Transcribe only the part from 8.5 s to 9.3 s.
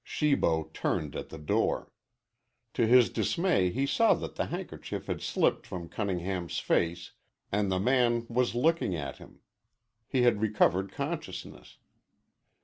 looking at